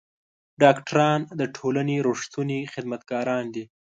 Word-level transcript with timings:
ډاکټران 0.61 1.19
د 1.39 1.41
ټولنې 1.55 1.97
رښتوني 2.07 2.59
خدمتګاران 2.73 3.43
دي. 3.55 3.63